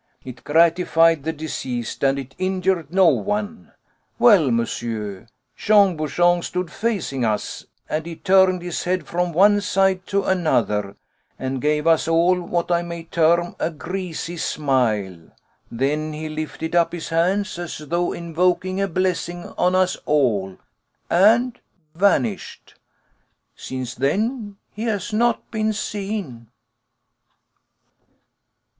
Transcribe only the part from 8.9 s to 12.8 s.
from one side to another, and gave us all what